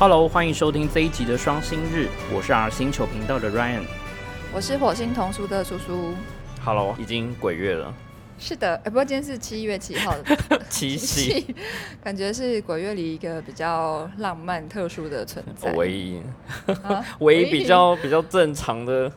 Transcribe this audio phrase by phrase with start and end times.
[0.00, 3.80] Hello，欢迎收听这一集的双星日，我是 R 星球频道的 Ryan。
[4.54, 6.14] 我是火星童书的叔叔。
[6.64, 7.92] Hello，已经鬼月了，
[8.38, 10.38] 是的，哎、不过今天是七月七号的。
[10.70, 11.52] 七夕，
[12.00, 15.72] 感觉是鬼月里一个比较浪漫、特殊的存在。
[15.72, 16.22] 唯一。
[16.84, 17.04] 啊？
[17.18, 19.10] 唯一比较比较正常的，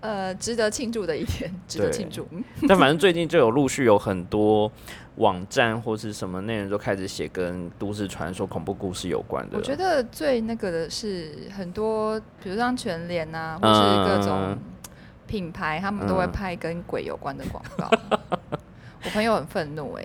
[0.00, 2.26] 呃值得庆祝的一天，值得对庆祝。
[2.32, 4.72] 嗯但反正最近就有陆续有很多
[5.16, 9.56] 网站或是什么内容都开始写跟都市传说、恐怖故事有关的。
[9.56, 14.58] 我觉得最那个的是很多，比如像全联啊，或是各种嗯
[15.26, 17.90] 品牌，他们都会嗯拍跟鬼有关的广告。
[19.04, 20.04] 我朋友很愤怒哎、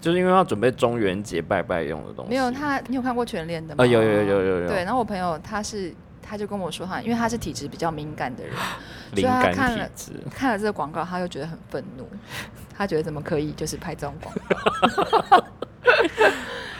[0.00, 2.30] 就是因为要准备中元节拜拜用的东西。
[2.30, 3.84] 没有他，你有看过全联的吗？
[3.84, 8.54] 啊，有有有有有有，对，然后我朋友他是，他就跟我说哈，因为他是体质比较敏感的人，
[9.14, 9.90] 灵所以他感看了。
[10.30, 12.08] 看了这个广告，他就觉得很愤怒，
[12.77, 15.43] 他觉得怎么可以就是拍这种广 告？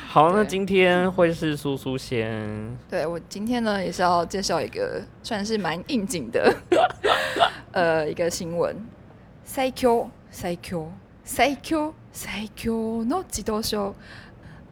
[0.07, 6.55] 好，那对今天会是苏苏先，对我今天呢也是要介绍一个算是蛮应景的
[7.71, 8.75] 呃一个新闻，
[9.43, 13.93] 最強最強最強最強の自動書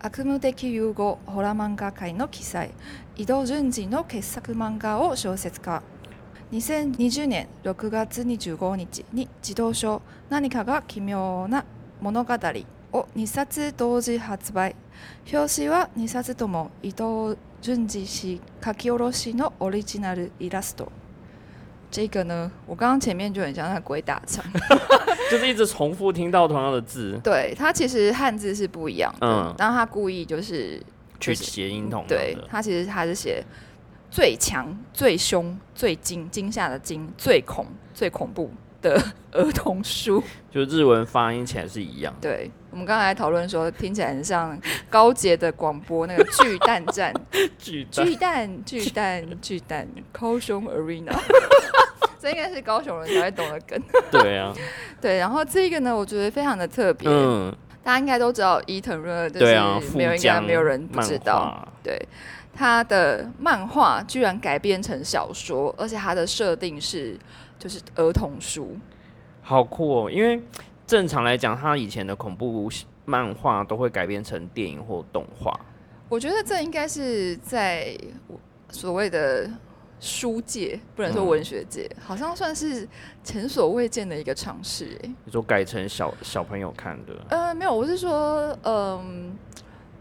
[0.01, 2.69] 悪夢的融合ホラー漫画界の記載
[3.15, 5.81] 伊藤潤二の傑作漫画を小説化
[6.52, 11.64] 2020年6月25日に自動書「何かが奇妙な
[12.00, 12.34] 物語」
[12.92, 14.76] を2冊同時発売
[15.32, 20.92] 表紙は2冊とも伊藤潤二氏書き下ろしのオリジナルイラスト。
[21.90, 24.44] 这个呢，我刚刚前面就很像在鬼打墙，
[25.30, 30.80] 就是一直重复听到同样的字，对它其实汉字是不一样的，嗯然后他故意就是
[31.18, 32.46] 去谐音同样对的。
[32.48, 33.42] 他其实他是写
[34.10, 39.00] 最强、最凶、最惊惊吓的惊、最恐、最恐怖的
[39.32, 40.22] 儿童书。
[40.50, 42.28] 就日文发音起来是一样的。
[42.28, 44.58] 对我们刚才讨论说，听起来很像
[44.88, 47.12] 高捷的广播那个巨蛋战。
[47.58, 51.14] 巨 蛋巨蛋，巨蛋，巨蛋， 高雄 Arena，
[52.18, 53.80] 这应该是高雄人才会懂的梗。
[54.10, 54.54] 对啊，
[55.00, 61.66] 对，然后这个呢，我觉得非常的特别，嗯，大家应该都知道伊藤润二，就对啊，是没有应该没有人不知道。
[61.82, 62.00] 对，
[62.56, 67.18] 他的漫画居然改编成小说，而且他的设定是
[67.58, 68.76] 就是儿童书。
[69.42, 70.10] 好酷哦！
[70.10, 70.42] 因为
[70.86, 72.68] 正常来讲，他以前的恐怖
[73.04, 75.60] 漫画都会改编成电影或动画。
[76.08, 77.96] 我觉得这应该是在
[78.70, 79.48] 所谓的
[80.00, 82.88] 书界，不能说嗯文学界，好像算是
[83.22, 84.98] 前所未见的一个尝试。
[85.04, 89.36] 哎，你说改成小小朋友看的，呃，没有，我是说，嗯、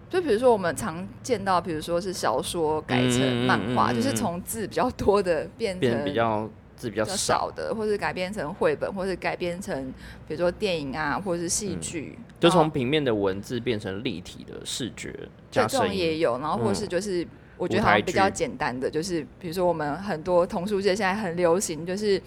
[0.09, 9.93] 就比如说我们常见到，比如说是小说改成漫画，就是从字比较多的变变成比较字比较少，的，或者改编成绘本，或者改编成
[10.27, 15.87] 比如说电影啊，或者是戏剧，就从平面的文字变成立体的视觉对这加声音。
[15.87, 17.27] 种也有，然后或是嗯就是。
[17.57, 22.21] 我觉得好像比较简单的，就是比如说我们很多童书界现在很流行，就是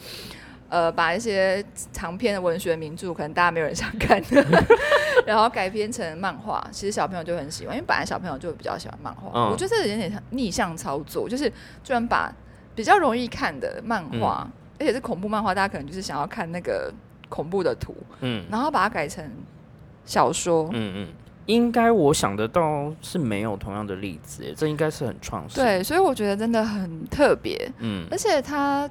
[0.69, 4.67] 呃把一些长篇的文学名著，可能大家没有人想看的，
[5.27, 9.31] 然后改编成漫画，其实小朋友就很喜欢，因为本来小朋友就比较喜欢漫画。
[9.35, 11.49] 嗯我觉得这有点像逆向操作，就是
[11.83, 12.33] 居然把
[12.75, 14.49] 比较容易看的漫画，
[14.79, 16.93] 而且是恐怖漫画，大家可能就是想要看那个
[17.29, 19.25] 恐怖的图，嗯然后把它改成
[20.05, 20.69] 小说。
[20.73, 21.09] 嗯嗯，
[21.47, 27.71] 应该我想得到是没有同样的例子耶，这应该是很创新。，对，所以我觉得真的很特别。
[27.79, 28.89] 嗯而且它，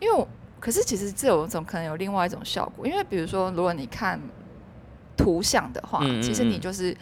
[0.00, 0.28] 因为我，
[0.62, 4.16] 可是其实这种种可能有另外一种效果，因为比如说，如果你看
[5.16, 6.96] 图像的话，嗯嗯其实你嗯就是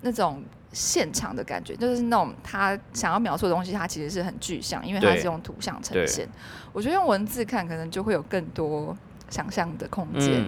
[0.00, 0.42] 那种
[0.72, 6.26] 现场的感觉，就是那种他想要描述的东西，它其实是很具象，因为它是用图像呈现。
[6.72, 8.96] 我觉得用文字看，可能就会有更多
[9.28, 10.42] 想象的空间。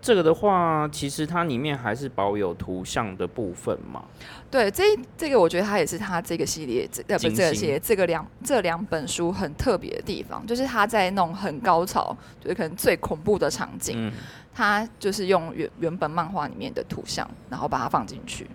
[0.00, 4.04] 嗯，这个的话，其实它里面还是保有图像的部分嘛。
[4.50, 14.12] 对，这这个我觉得它也是它这个系列，这呃不是这个系列，这个两这两本书很特别的地方，就是它在那种很高潮，就是可能最恐怖的场景，嗯，
[14.52, 18.48] 它就是用原原本漫画里面的图像，然后把它放进去。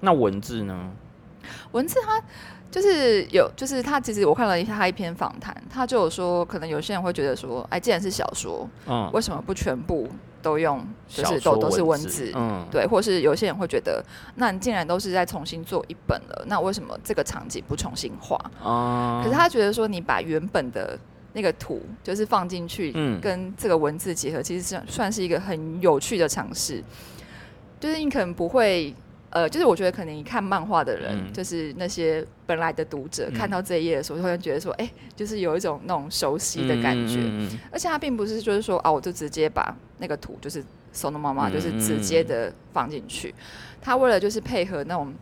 [0.00, 0.92] 那文字呢？
[1.72, 2.22] 文字它
[2.72, 10.08] 就是有，就是他其实我看了一下他一篇访谈，他就有说，可能有些人会觉得说，哎，既然是小说，嗯，为什么不全部
[10.40, 12.32] 都用，是都都是文字字？
[12.34, 14.02] 嗯，对，或是有些人会觉得，
[14.36, 18.38] 那你既然都是在重新做一本了，那为什么这个场景不重新画？
[18.64, 20.98] 啊，可是他觉得说，你把原本的
[21.34, 26.82] 那个图就是放进去，嗯跟这个文字结合，其实算算是一个很有趣的尝试。
[27.78, 28.94] 就是你可能不会，
[29.32, 37.18] 呃，就是我觉得可能你看漫画的人，嗯就是那些本来的读者，嗯看到这一页的时候，突然觉得说，哎、就是有一种那种熟悉的感觉。
[37.70, 40.62] 而且它并不是就是说啊，我就直接把那个图就是
[40.94, 43.34] Sono 妈妈嗯就是直接的放进去。
[43.80, 45.12] 他为了就是配合那种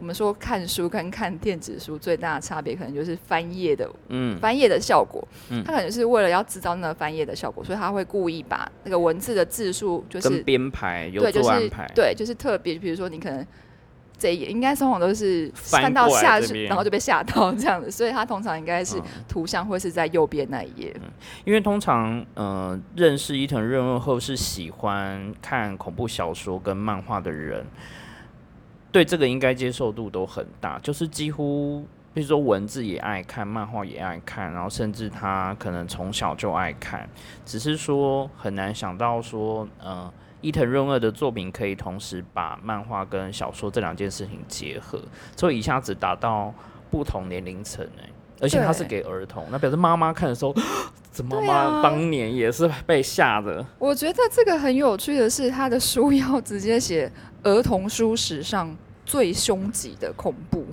[0.00, 5.22] 我们说看书跟看电子书最大的差别，可能就是翻页的嗯，翻页的效果。
[5.50, 5.62] 嗯。
[5.62, 13.46] 它可能是为了要制造那个翻页的效果，所以他会故意把那个文字的字数就是编排有对，就是做安排，对，就是特别，比如说你可能
[14.18, 19.04] 这一页应该通常都是翻翻到下去，然后就被吓到这样子，所以它通常应该是嗯。
[19.28, 20.94] 图像会是在右边那一页。
[21.44, 27.64] 因为通常，呃，认识伊藤润二后是喜欢看恐怖小说跟漫画的人，
[28.92, 37.08] 对这个应该接受度都很大，就是几乎，比如说文字也爱看，漫画也爱看，然后甚至他可能从小就爱看，
[37.44, 45.00] 只是说很难想到说，呃，伊藤润二的作品可以同时把漫画跟小说这两件事情结合，
[45.36, 46.52] 所以一下子达到
[46.90, 48.08] 不同年龄层哎。
[48.42, 50.54] 而且他是给儿童，那表示妈妈看的时候，
[51.12, 53.62] 怎么妈当年也是被吓的。
[53.78, 60.64] 我觉得这个很有趣的是，他的书要直接写儿童书史上最凶极的恐怖。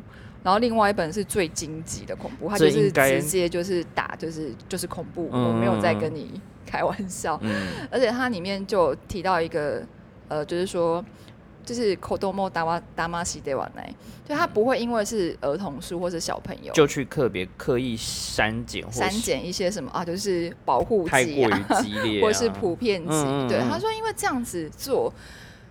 [0.43, 7.37] 然后另外一本是最荆棘的恐怖，它就是直接就是打，就是就是恐怖，嗯我没有在跟你开玩笑。
[7.41, 9.83] 嗯，而且它里面就提到一个，
[10.29, 11.03] 呃，就是说，
[11.65, 13.93] 就是口多莫达瓦达玛西德瓦奈，
[14.25, 23.09] 就它不会因为是儿童书或是小朋友，就去特别刻意删减或是删减一些什么啊，就是保护太过剂啊，于激烈、啊， 或是普遍级。
[23.49, 25.13] 对，他说因为这样子做，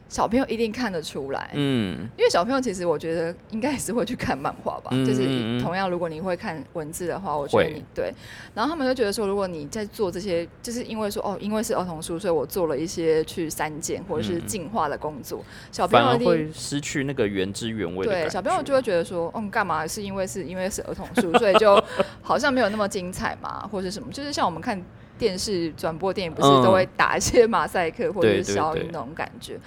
[0.09, 1.51] 小朋友一定看得出来。
[1.55, 2.09] 嗯。
[2.17, 8.13] 因为小朋友其实我觉得应该也是会去看漫画吧，嗯就是同样如果你会看文字的话，我觉得你对，
[8.55, 18.31] 然后他们就觉得说，如果你在做这些，就是因为说哦，因为是儿童书，所以我做了一些去删减或者是嗯进化的工作，小朋友一定会失去那个原汁原味的对。
[18.31, 19.87] 小朋友就会觉得说，嗯，干嘛？
[19.87, 21.83] 是因为是因为是儿童书， 所以就
[22.23, 24.81] 好像没有那么精彩嘛，或者什么，就是像我们看
[25.19, 26.63] 电视转播电影，不是嗯。
[26.63, 29.59] 都会打一些马赛克或者是消音那种感觉。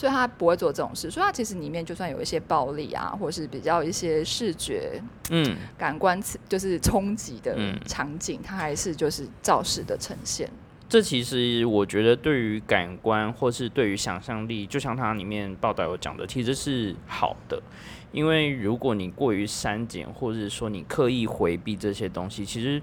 [0.00, 4.98] 所以他不会做这种事，所以他其实里面就算有一些暴力啊，或是比较一些视觉
[5.28, 10.48] 嗯，感官刺就是冲击的嗯场景，它还是就是照实的呈现。
[10.88, 17.62] 这其实我觉得对于感官或是对于想象力，就像它里面报道有讲的，其实是好的。
[18.10, 22.80] 因为如果你过于删减，或者是说你刻意回避这些东西，其实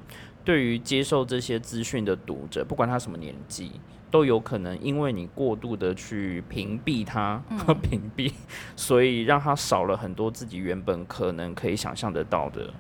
[0.48, 3.70] 对于接受这些资讯的读者，不管他什么年纪，
[4.10, 8.32] 都有可能因为你过度的去屏蔽他和， 屏蔽，
[8.74, 12.74] 所以让他少了很多自己原本可能可以想象得到的。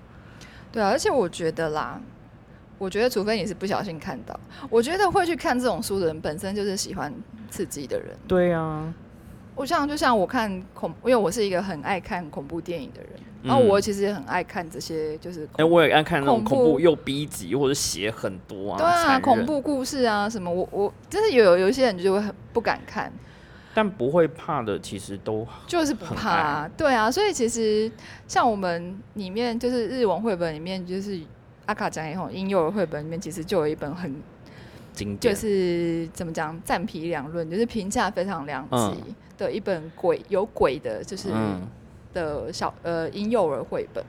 [0.71, 1.99] 对啊，而且我觉得啦，
[2.77, 7.13] 我觉得除非你是不小心看到，我觉得会去看这种书的人本身就是喜欢
[7.49, 8.17] 刺激的人。
[8.25, 8.93] 对啊，
[9.55, 13.11] 我像就像我看恐，因为我是一个很爱看恐怖电影的人，
[13.47, 13.67] 然后嗯。
[13.67, 23.11] 我其实也很爱看这些就是哎、恐我也爱看那种恐怖又逼急或者血很多啊，对啊恐怖故事啊什么，我我就是有有一些人就会很不敢看，
[23.73, 27.91] 但不会怕的，其实都就是不怕啊，对啊，所以其实
[28.27, 31.19] 像我们里面就是日文绘本里面就是
[31.65, 34.19] 阿卡讲以后婴幼儿绘本里面其实就有一本很就
[34.93, 35.35] 经典。
[35.35, 38.93] 是怎么讲，赞皮两论，就是评价非常两嗯。
[38.93, 41.61] 极的一本鬼有鬼的，就是嗯，
[42.17, 44.03] 的小呃婴幼儿绘本。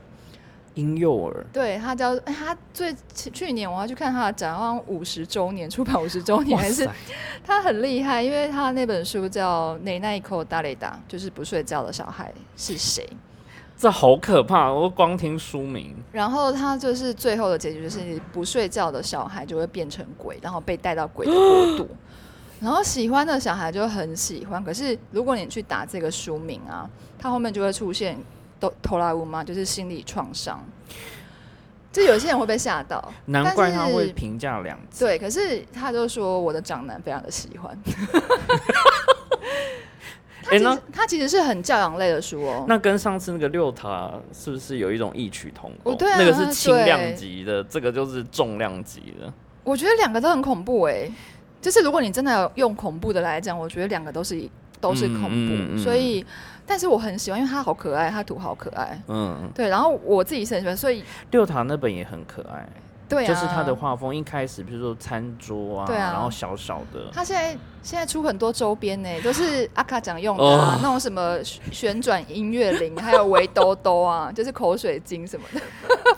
[0.75, 6.89] 婴幼儿对，他叫他最去去年我要去看他的展，好像五十周年出版五十周年，还是
[7.45, 13.05] 他很厉害，因为他那本书叫《内奈口大雷达》，就是不睡觉的小孩是谁。
[13.77, 14.73] 这好可怕！
[14.73, 21.89] 我光听书名，然后他就是最后的结局，就是不睡觉的小孩就会变成鬼，然后被带到鬼的国度。
[22.61, 26.89] 然后喜欢的小孩就很喜欢，可是如果你去打这个书名啊，
[27.19, 28.19] 它后面就会出现
[28.59, 30.65] 都头拉乌嘛，就是心理创伤。
[31.91, 35.07] 就有些人会被吓到，难怪他会评价两次。
[35.07, 37.77] 对，可是他就说我的长男非常的喜欢。
[40.43, 42.65] 他其实他其实是很教养类的书哦。
[42.69, 45.93] 那跟上次那个六塔是不是有一种异曲同工？
[45.93, 49.33] 哦对啊那个是轻量对级的，这个就是重量级的。
[49.65, 51.11] 我觉得两个都很恐怖哎、
[51.61, 54.49] 就是如果你真的有用恐怖的来讲，我觉得两个都是
[54.81, 55.77] 都是恐怖，嗯嗯。
[55.77, 56.25] 嗯所以
[56.67, 62.69] 但是我很喜欢，因为它好可爱，它图好可爱，嗯，对，然后我自己是很喜欢，所以六堂那本也很可爱，
[63.09, 66.13] 对啊，就是它的画风一开始，比如说餐桌啊，对啊。
[66.13, 70.79] 然后小小的，它现在现在出很多周边呢，都是阿卡讲用的、啊哦。
[70.83, 75.61] 那种什么旋转音乐铃，还有围兜兜啊，就是口水巾什么的。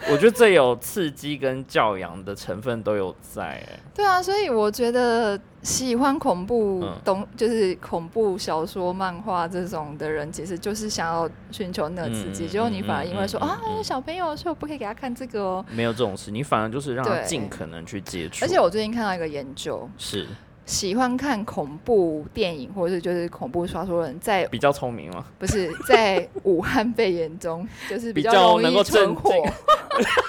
[0.09, 12.47] 我觉得这有刺激跟教养的成分都有在、哎，对啊，所以我觉得喜欢恐怖嗯东、就是恐怖小说、漫画这种的人，其实就是想要寻求那个刺激。
[12.47, 15.64] 嗯结果你反而因为说、啊，嗯小朋友，所以我不可以给他看这个哦。
[15.71, 18.45] 没有这种事，你反而就是让他尽可能去接触。
[18.45, 20.26] 而且我最近看到一个研究，是
[20.70, 25.26] 喜欢看恐怖电影或者是就是恐怖小说的人，在比较聪明吗？
[25.36, 29.32] 不是在武汉肺炎中， 就是比较容易较能够存活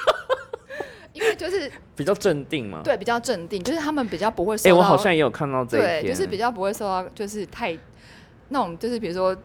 [1.13, 2.81] 因为就是比较镇定嘛？。
[2.83, 7.77] 对比较镇定，就是他们比较不会受哎、到，我好像也有看到这一对，就是比较不会受到就是太
[8.49, 9.37] 那种就是比如说。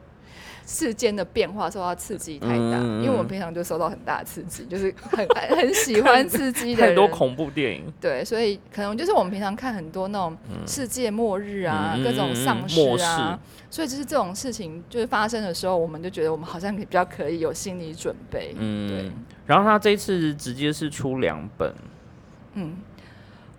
[0.66, 13.38] 世间的变化受到刺激太大，因为我们平常就受到很大的刺激，就是很很很喜欢刺激的人， 太多恐怖电影，对，所以可能就是我们平常看很多那种世界末日啊，嗯各种丧尸末啊，
[13.70, 18.52] 所以就是这种事情就是发生的时候，我们就觉得我们好像比较可以有心理准备。
[18.58, 19.12] 嗯，对，
[19.46, 21.73] 然后他这次直接是出两本，
[22.54, 22.76] 嗯，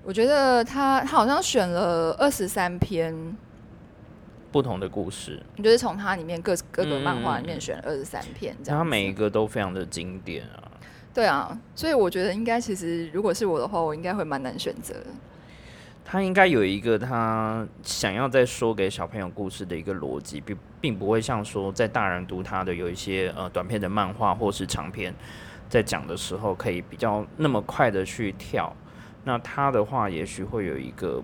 [0.04, 3.16] 我觉得他他好像选了二十三篇，
[4.52, 8.84] 不同的故事，你就是从它里面各各个嗯漫画里面选了二十三篇这样子。
[8.84, 10.64] 它每一个都非常的经典啊。
[11.14, 15.08] 对啊，所以我觉得应该其实如果是我的话，我应该会蛮难选择的。
[16.06, 25.14] 他应该有一个他想要再说给小朋友故事的一个逻辑，并并不会像说在大人读他的有一些呃短片的漫画或是长篇，
[25.68, 28.74] 在讲的时候可以比较那么快的去跳。
[29.26, 31.22] 那他的话，也许会有一个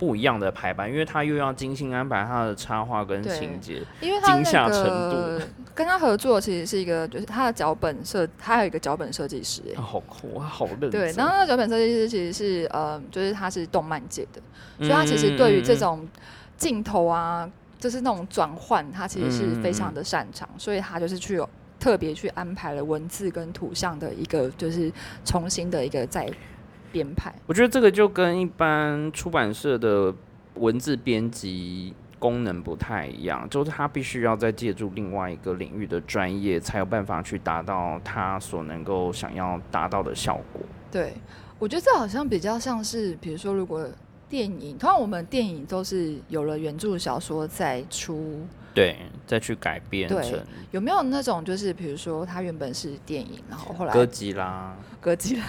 [0.00, 3.82] 不一样的排版，因为他又要精心安排他的插画跟情节。
[4.00, 5.42] 因为他惊吓程那个
[5.74, 10.90] 跟他合作，其实是一个就是他的脚本设，他还有一个脚本设计师、欸啊、好酷，他好认真。
[10.90, 14.40] 对，然后那个脚本设计师其实是呃，就是他是动漫界的，
[14.78, 16.08] 所以他其实对于这种
[16.56, 17.46] 镜头啊，
[17.78, 21.46] 就是那种转换，他其实是非常的擅长，所以他就是去有
[21.78, 24.90] 特别去安排了文字跟图像的一个就是
[25.26, 26.26] 重新的一个再
[26.92, 27.34] 编排。
[27.46, 30.14] 我觉得这个就跟一般出版社的
[30.54, 40.60] 文字编辑功能不太一样，就是他必须要再借助另外一个领域的专业，才有办法去达到他所能够想要达到的效果。
[40.90, 41.14] 对，
[41.58, 43.88] 我觉得这好像比较像是，比如说如果
[44.28, 48.40] 电影，通常我们电影都是有了原著小说再出，
[48.72, 48.96] 对，
[49.26, 50.38] 再去改编对成
[50.70, 55.44] 有没有那种就是比如说它原本是电影，然后后来哥吉拉，哥吉拉，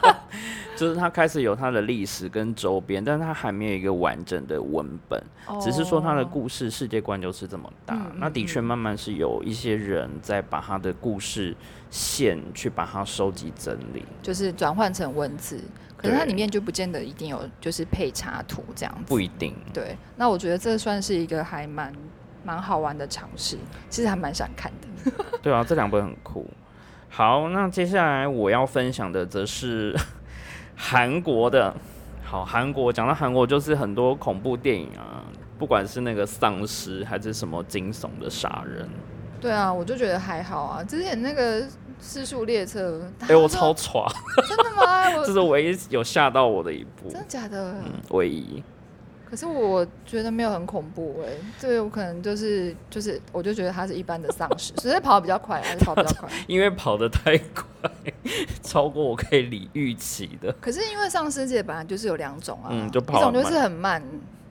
[0.76, 5.22] 就是它开始有它的历史跟周边，但是他还没有一个完整的文本，
[5.60, 7.96] 只是说它的哦故事世界观就是这么大。
[8.16, 11.56] 那的确慢慢是有一些人在把它的故事
[11.90, 14.04] 线去把它收集整理。
[14.22, 15.58] 就是转换成文字，
[15.96, 19.04] 可是它里面就不见得一定有就是配插图这样子。
[19.06, 21.92] 不一定，对，那我觉得这算是一个还蛮
[22.44, 23.58] 蛮好玩的尝试，
[23.88, 25.12] 其实还蛮想看的。
[25.42, 26.48] 对啊，这两本很酷。
[27.08, 29.96] 好，那接下来我要分享的则是
[30.76, 31.74] 韩国的。
[32.24, 35.22] 好，韩国讲到韩国就是很多恐怖电影啊，
[35.58, 38.88] 不管是那个丧尸还是什么惊悚的杀人，
[39.40, 40.82] 对啊，我就觉得还好啊。
[40.82, 41.62] 之前那个
[42.00, 44.10] 《失速列车》，哎、我超 歘，
[44.48, 45.12] 真的吗？
[45.24, 47.72] 这是唯一有吓到我的一部，真的假的？
[47.74, 48.64] 嗯，唯一。
[49.34, 56.30] 可是我觉得没有很恐怖哎、这个有可能就是就是，我就觉得它是一般的丧尸，只是跑得比较快，还是跑得比较快。
[56.46, 57.90] 因为跑得太快，
[58.62, 60.54] 超过我可以理预期的。
[60.60, 64.00] 可是因为丧尸界本来就是有两种啊，嗯就跑很一种就是很慢，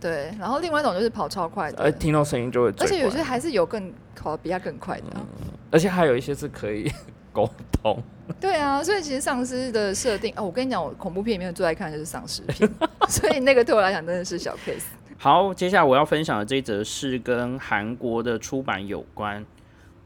[0.01, 5.23] 对，然后另外一种就是跑超快的，呃，听到声音就会而且有些还是有更跑得比它更快的啊、
[5.71, 6.91] 而且还有一些是可以
[7.32, 8.02] 沟通。
[8.40, 12.68] 对啊，所以其实丧尸的设定哦，我跟你讲，我恐怖片里面最爱看的就是丧尸片，
[13.08, 14.84] 所以那个对我来讲真的是小 case。
[15.16, 19.44] 好，接下来我要分享的这一则是跟韩国的出版有关。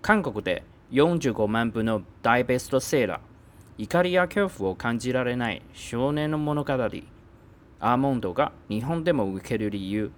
[0.02, 3.20] 韓国で45万部の大ベストセーラー、
[3.76, 6.72] 怒りや恐怖を感じられない少年の物語。
[7.84, 10.12] アーモンドが日本でも受ける理由。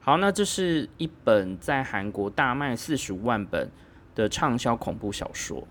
[0.00, 3.70] 好，那这是一本在韩国大卖四十五万本
[4.14, 5.66] 的畅销恐怖小说。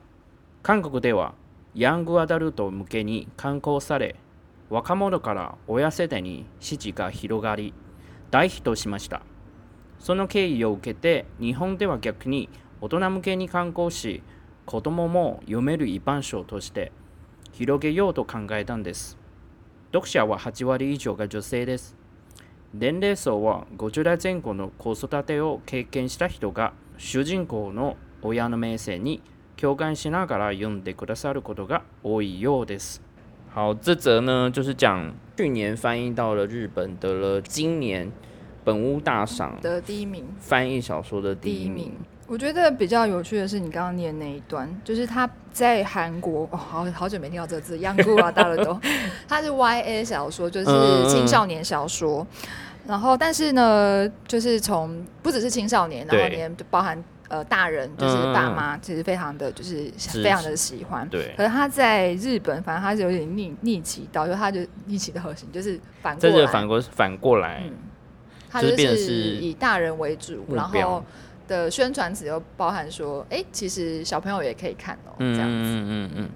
[0.68, 1.32] 韓国では
[1.74, 4.16] ヤングアダルト向けに刊行され、
[4.68, 7.72] 若者から親世代に支持が広がり、
[8.30, 9.22] 大ヒットしました。
[9.98, 12.50] その経緯を受けて、日本では逆に
[12.82, 14.22] 大人向けに刊行し、
[14.66, 16.92] 子供も読める一般書として
[17.52, 19.16] 広げようと考えたんです。
[19.90, 21.96] 読者は8割以上が女性です。
[22.74, 29.22] 年齢層は50代前後の子育てを経験した人が主人公の親の名声に
[29.59, 33.01] 共感しながら読んでくださることが多いようです。
[33.53, 38.11] 好，这则呢就是讲去年翻译到了日本，得了今年
[38.63, 41.93] 本屋大赏的第一名，翻译小说的第第一一名名。。
[42.25, 48.79] 我觉得比较有趣的是你刚刚念那一段，就是他在韩国哦，好好久没听到这个字，央姑啊，大了都，
[49.27, 52.25] 它是 YA 小说，就是嗯青少年小说。
[52.87, 59.90] 然后，但是呢，就是从不只是青少年，然后对连就包含 呃大人，就是嗯爸妈，其实非常的就是
[60.22, 61.08] 非常的喜欢。
[61.08, 67.72] 对，可是他在日本，反正他是有点逆逆其道，就他就逆其道行，就是反过来，这就反过反过来，嗯，
[68.50, 71.04] 它就是以大人为主，然后
[71.46, 75.54] 的宣传词又包含说，哎、其实小朋友也可以看哦、这样子。
[75.54, 76.30] 嗯嗯嗯嗯，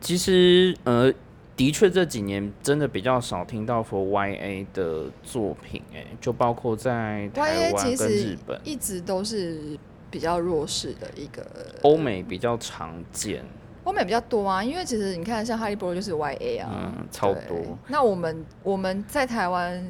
[0.00, 1.12] 其实呃，
[1.56, 9.78] 的确这几年真的比较少听到 for YA 的作品、哎，就包括在台 YA 湾其实跟日本、一直都是
[10.12, 11.44] 比较弱势的一个，
[11.82, 13.42] 欧美比较常见，
[13.84, 19.82] 欧美比较多啊，因为其实你看像哈利波特就是 YA 啊，嗯，超多，那我们我们在台湾，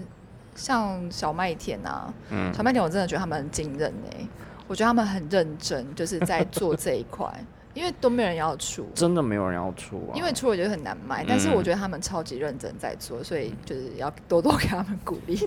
[0.54, 2.54] 像小麦田啊，嗯。
[2.54, 4.28] 小麦田我真的觉得他们很惊人哎、
[4.68, 7.26] 我觉得他们很认真，就是在做这一块，
[7.74, 15.38] 因为都没有人要出，真的没有人要出啊，因为出我觉得很难卖，但是嗯我觉得他们超级认真在做，所以就是要多多给他们鼓励。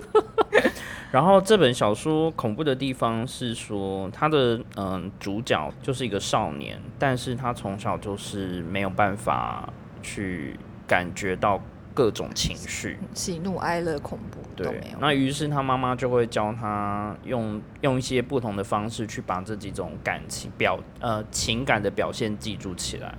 [1.12, 11.60] 然后这本小说恐怖的地方是说，他的嗯主角就是一个少年，但是他从小就是没有办法去感觉到
[11.96, 14.98] 各种情绪，喜怒哀乐恐怖都对没有，。
[15.00, 23.14] 那于是他妈妈就会教他用用一些不同的方式去把这几种感情表呃情感的表现记住起来。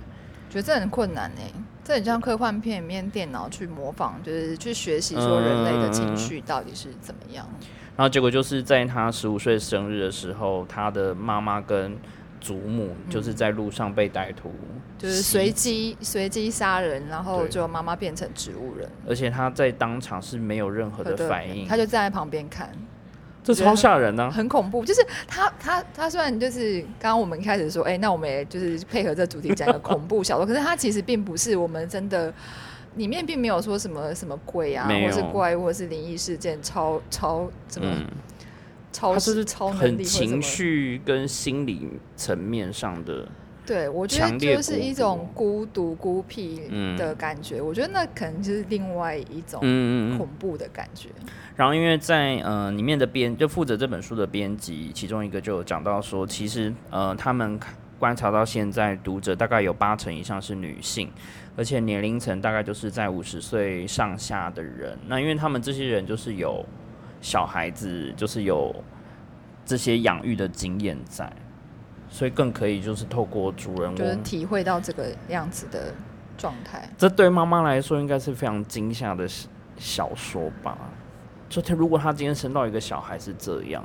[0.48, 7.44] 觉得这很困难哎、这很像科幻片里面电脑去模仿，就是去学习说人类的情绪到底是怎么样。
[7.96, 11.98] 然后结果就是在他十五岁生日的时候，他的妈妈跟
[12.40, 22.70] 祖母就是在路上被歹徒袭就是随机随机杀人，然后就妈妈变成植物人，而且他在当场是没有任何的反应，他就站在旁边看，
[23.44, 24.30] 这超吓人呢、啊。
[24.30, 24.84] 很恐怖。
[24.84, 32.32] 就是他他他虽然就是刚刚我们一开始说，哎、那我们也就是配合这主题讲一个恐怖小说， 可是他其实并不是我们真的。
[32.96, 38.04] 里面并没有说什么什么鬼啊，或是怪物，或是灵异事件，超超什么、嗯，
[38.92, 43.28] 超他就是超能很情绪跟心理层面上的，
[43.66, 47.60] 对，我觉得就是一种孤独孤僻嗯的感觉。
[47.60, 49.60] 我觉得那可能就是另外一种
[50.16, 51.10] 恐怖的感觉。
[51.54, 57.60] 然后因为在呃里面的编就负责这本书的编辑，其中一个就有讲到说，其实呃他们
[57.98, 61.10] 观察到现在读者大概有八成以上是女性，
[61.56, 64.96] 而且年龄层大概就是在五十岁上下的人。
[65.08, 66.64] 那因为他们这些人就是有
[67.20, 68.74] 小孩子，就是有
[69.64, 71.30] 这些养育的经验在，
[72.08, 74.22] 所以更可以就是透过主人就是翁。
[74.22, 75.92] 体会到这个样子的
[76.36, 76.88] 状态。
[76.96, 80.76] 这对妈妈来说应该是非常惊吓的小小说吧？
[81.48, 83.84] 就他如果他今天生到一个小孩是这样，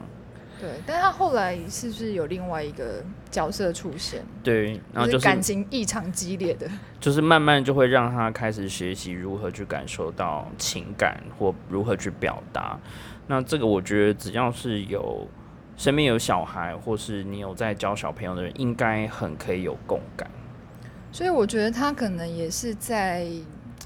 [0.59, 4.23] 对，但他后来是不是有另外一个角色出现？
[4.43, 6.67] 对，然后就是就感情异常激烈的。
[6.99, 12.79] 就是慢慢就会让他开始学习如何去感受到情感或如何去表达。
[13.27, 15.27] 那这个我觉得只要是有
[15.75, 20.29] 身边有小孩，或是你有在教小朋友的人，应该很可以有共感。
[21.11, 23.27] 所以我觉得他可能也是在，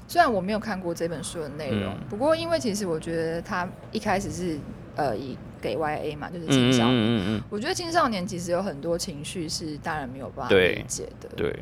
[0.06, 4.58] 虽然我没有看过这本书的内容，嗯不过因为其实我觉得他一开始是
[4.96, 6.94] 呃以给 YA 嘛，就是青少年。
[6.96, 11.28] 嗯嗯我觉得青少年其实有很多情绪是大人没有办法理解的。
[11.36, 11.54] 对，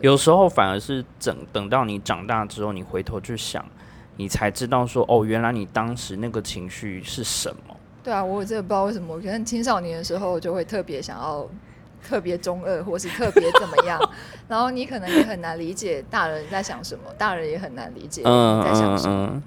[0.00, 3.64] 有时候反而是等等到你长大之后，你回头去想，
[4.16, 7.76] 你才知道说，哦，原来你当时那个情绪是什么。
[8.04, 11.46] 对啊，我真的不知道为什么，可能青少年的时候就会特别想要
[12.06, 14.00] 特别中二，或是特别怎么样，
[14.48, 19.42] 然后你可能也很难理解大人在想什么，大人也很难理解嗯你在想嗯什么，嗯，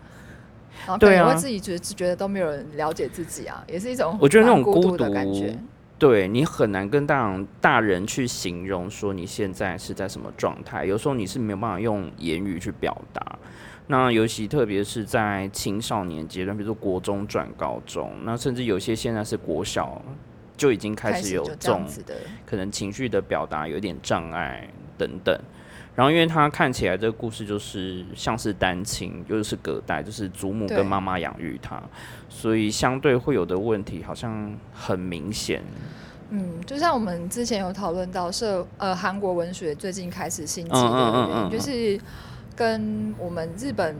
[0.85, 5.57] 然后可对啊能会自己觉得觉得都没有人了解自己啊，也是一种我觉得那种孤种孤的感觉。
[5.97, 13.37] 对你很难跟大人大人去形容说你现在是在什么状态，有时候你是没有办法用言语去表达。
[13.85, 20.01] 那尤其特别是在青少年阶段，比如说国中转高中，那甚至有些现在是国小
[20.57, 21.85] 就已经开始有这种
[22.45, 24.67] 可能情绪的表达有点障碍
[24.97, 25.39] 等等。
[25.93, 31.81] 然后，因为他看起来这个故事就是像是单亲，又是隔代，就是祖母跟妈妈养育他，
[32.29, 35.61] 所以相对会有的问题好像很明显。
[36.29, 41.99] 嗯，就像我们之前有讨论到社呃韩国文学最近开始兴起的嗯嗯嗯，嗯嗯就是
[42.55, 43.93] 跟我们日本、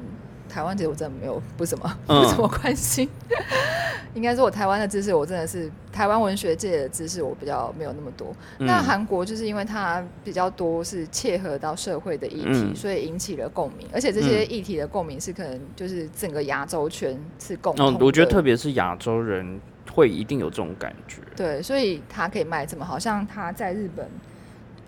[0.52, 3.08] 台湾其实我真的没有不怎么嗯不怎么关心。
[4.14, 8.36] 应该说，我台湾的知识，我真的是台湾文学界的知识，我比较没有那么多。
[8.58, 19.62] 那嗯韩国就是因为它比较多是切合到社会的议题，嗯所以引起了共鸣，而且这些议题的共鸣是可能就是整个亚洲圈是共同我觉得特别是亚洲人
[19.94, 21.22] 会一定有这种感觉。
[21.34, 24.06] 对，所以它可以卖这么好，像他在日本，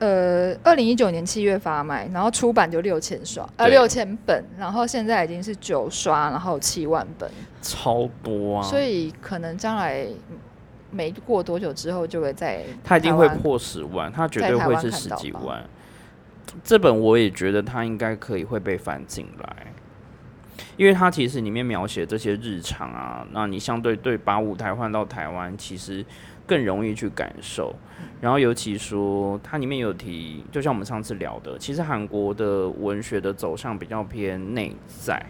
[0.04, 8.64] 呃，二零一九年七月发卖，然后出版就六千刷，呃，对六千本，然后现在已经是九刷，然后七万本，超多啊！
[8.64, 10.06] 所以可能将来
[10.92, 15.64] 没过多久之后就会在他一定会破十万，他绝对会是十几万。
[16.66, 19.73] 这本我也觉得他应该可以会被翻进来。
[20.78, 26.06] 因为它其实里面描写这些日常啊，那你相对对把舞台换到台湾，其实
[26.46, 27.74] 更容易去感受。
[28.22, 35.26] 然后尤其说它里面有提，就像我们上次聊的，其实韩国的文学的走向比较偏内在，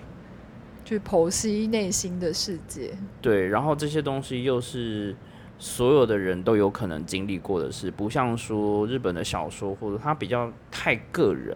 [0.86, 2.94] 去剖析内心的世界。
[3.22, 5.16] 对，然后这些东西又是
[5.58, 11.56] 所有的人都有可能经历过的事，不像说日本的小说或者它比较太个人。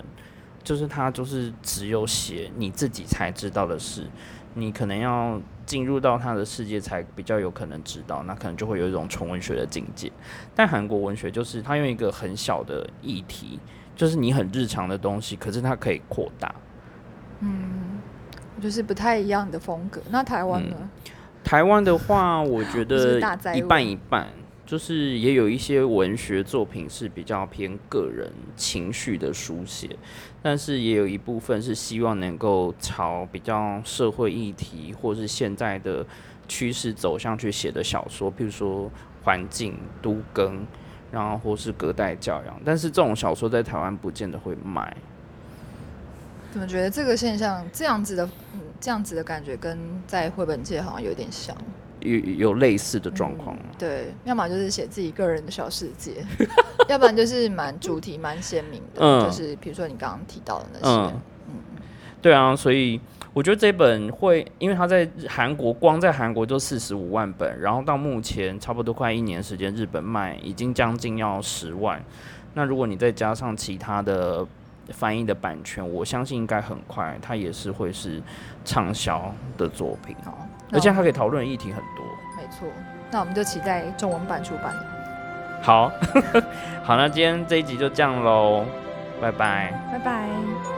[0.68, 4.06] 就是他，就是只有写你自己才知道的事，
[4.54, 10.12] 你可能要进入到他的世界才比较有可能知道，那可能就会有一种纯文学的境界。
[10.54, 13.58] 但韩国文学就是他用一个很小的议题，
[13.96, 16.54] 就是你很日常的东西，可是它可以扩大。
[17.40, 18.02] 嗯，
[18.62, 20.02] 就是不太一样的风格。
[20.10, 20.76] 那台湾呢？
[21.46, 23.22] 台湾的话，我觉 得
[23.56, 24.28] 一半一半。
[24.68, 29.96] 就是也有一些文学作品是比较偏个人情绪的书写，
[30.44, 36.06] 但是也有一部分是希望能够朝比较社会议题或是现在的
[36.50, 38.92] 趋势走向去写的小说，譬如说
[39.24, 40.68] 环境都更，
[41.14, 44.98] 然后或是隔代教养，但是这种小说在台湾不见得会卖。
[46.52, 51.56] 怎么觉得这个现象这样子的，嗯，这样子的感觉跟在绘本界好像有点像。
[52.02, 56.26] 有有类似的状况，对，要么就是写自己个人的小世界，
[56.88, 61.22] 要不然就是蛮主题蛮鲜明的，就是比如说你刚刚提到的那些，嗯，
[62.22, 63.00] 对啊，所以
[63.34, 72.04] 我觉得这本会，因为它在韩国光在韩国就四十五万本，然后到目前差不多快一年时间，日本卖已经将近要十万，
[72.54, 74.46] 那如果你再加上其他的
[74.90, 78.22] 翻译的版权，我相信应该很快它也是会是
[78.64, 80.16] 畅销的作品。
[80.72, 82.68] 而且它可以讨论的议题很多，没错。
[83.10, 84.74] 那我们就期待中文版出版。
[85.62, 85.92] 好，
[86.84, 88.66] 好，那今天这一集就这样喽，
[89.22, 90.77] 拜拜，拜拜。